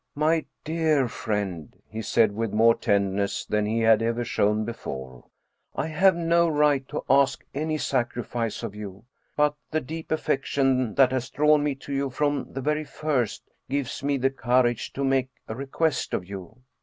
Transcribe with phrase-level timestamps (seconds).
[0.25, 5.25] "My dear friend," he said with more tenderness than he had ever shown before,"
[5.75, 9.03] I have no right to ask any sacrifice of you.
[9.37, 14.01] But the deep affection that has drawn me to you from the very first gives
[14.01, 16.63] me the courage to make a request of you.